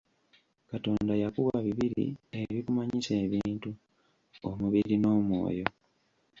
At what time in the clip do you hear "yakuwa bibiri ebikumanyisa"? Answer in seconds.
1.23-3.13